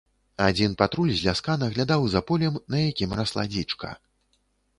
[0.43, 3.93] Адзін патруль з ляска наглядаў за полем, на якім расла дзічка.